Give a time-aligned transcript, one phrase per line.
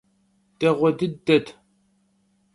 [0.61, 1.47] Değue dıdet.